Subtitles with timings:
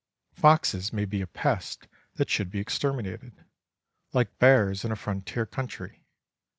[0.33, 3.45] Foxes may be a pest that should be exterminated,
[4.13, 6.03] like bears in a frontier country.